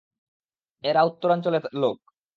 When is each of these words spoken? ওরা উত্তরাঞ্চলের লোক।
ওরা 0.83 1.01
উত্তরাঞ্চলের 1.03 1.63
লোক। 1.73 1.97